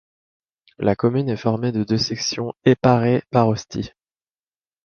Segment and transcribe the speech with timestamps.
[0.79, 3.91] La commune est formée de deux sections éparées par Hosty.